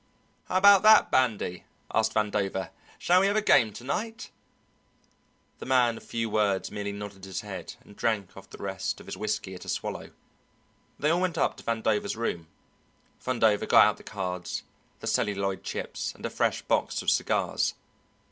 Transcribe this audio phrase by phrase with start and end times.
[0.45, 2.71] "How about that, Bandy?" asked Vandover.
[2.97, 4.31] "Shall we have a game to night?"
[5.59, 9.05] The man of few words merely nodded his head and drank off the rest of
[9.05, 10.09] his whisky at a swallow.
[10.97, 12.47] They all went up to Vandover's room.
[13.23, 14.63] Vandover got out the cards,
[15.01, 17.75] the celluloid chips, and a fresh box of cigars.